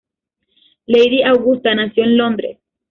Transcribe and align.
Lady 0.87 1.21
Augusta 1.23 1.75
nació 1.75 2.05
en 2.05 2.17
Londres. 2.17 2.57